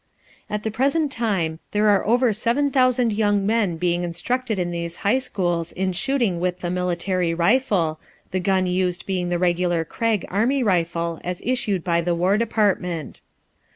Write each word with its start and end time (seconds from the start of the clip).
At 0.49 0.63
the 0.63 0.71
present 0.71 1.11
time 1.11 1.59
there 1.73 1.87
are 1.89 2.03
over 2.07 2.33
7,000 2.33 3.13
young 3.13 3.45
men 3.45 3.77
being 3.77 4.03
instructed 4.03 4.57
in 4.57 4.71
these 4.71 4.97
high 5.05 5.19
schools 5.19 5.71
in 5.71 5.93
shooting 5.93 6.39
with 6.39 6.63
a 6.63 6.71
military 6.71 7.35
rifle, 7.35 7.99
the 8.31 8.39
gun 8.39 8.65
used 8.65 9.05
being 9.05 9.29
the 9.29 9.37
regular 9.37 9.85
Krag 9.85 10.25
army 10.29 10.63
rifle 10.63 11.21
as 11.23 11.43
issued 11.45 11.83
by 11.83 12.01
the 12.01 12.15
War 12.15 12.35
Department. 12.39 13.21